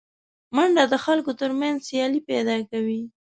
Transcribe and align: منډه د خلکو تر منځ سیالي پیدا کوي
منډه 0.55 0.83
د 0.91 0.95
خلکو 1.05 1.31
تر 1.41 1.51
منځ 1.59 1.77
سیالي 1.87 2.21
پیدا 2.29 2.55
کوي 2.71 3.01